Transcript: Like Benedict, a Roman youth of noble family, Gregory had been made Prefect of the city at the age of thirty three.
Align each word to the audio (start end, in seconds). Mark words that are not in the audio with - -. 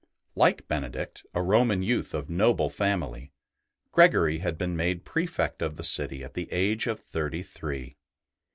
Like 0.33 0.67
Benedict, 0.67 1.27
a 1.35 1.43
Roman 1.43 1.83
youth 1.83 2.15
of 2.15 2.27
noble 2.27 2.71
family, 2.71 3.33
Gregory 3.91 4.39
had 4.39 4.57
been 4.57 4.75
made 4.75 5.05
Prefect 5.05 5.61
of 5.61 5.75
the 5.75 5.83
city 5.83 6.23
at 6.23 6.33
the 6.33 6.51
age 6.51 6.87
of 6.87 6.99
thirty 6.99 7.43
three. 7.43 7.97